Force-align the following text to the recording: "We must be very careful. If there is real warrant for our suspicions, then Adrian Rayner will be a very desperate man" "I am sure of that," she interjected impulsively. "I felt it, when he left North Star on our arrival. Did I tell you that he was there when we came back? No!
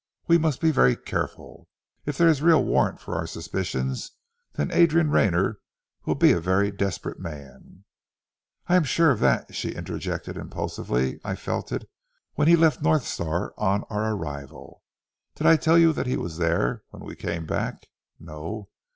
"We 0.25 0.39
must 0.39 0.61
be 0.61 0.71
very 0.71 0.95
careful. 0.95 1.67
If 2.07 2.17
there 2.17 2.27
is 2.27 2.41
real 2.41 2.63
warrant 2.65 2.99
for 2.99 3.13
our 3.13 3.27
suspicions, 3.27 4.09
then 4.53 4.71
Adrian 4.71 5.11
Rayner 5.11 5.59
will 6.05 6.15
be 6.15 6.31
a 6.31 6.39
very 6.39 6.71
desperate 6.71 7.19
man" 7.19 7.83
"I 8.67 8.77
am 8.77 8.83
sure 8.83 9.11
of 9.11 9.19
that," 9.19 9.53
she 9.53 9.73
interjected 9.75 10.37
impulsively. 10.37 11.19
"I 11.23 11.35
felt 11.35 11.71
it, 11.71 11.87
when 12.33 12.47
he 12.47 12.55
left 12.55 12.81
North 12.81 13.05
Star 13.05 13.53
on 13.59 13.83
our 13.91 14.15
arrival. 14.15 14.81
Did 15.35 15.45
I 15.45 15.55
tell 15.55 15.77
you 15.77 15.93
that 15.93 16.07
he 16.07 16.17
was 16.17 16.39
there 16.39 16.81
when 16.89 17.03
we 17.03 17.15
came 17.15 17.45
back? 17.45 17.85
No! 18.19 18.69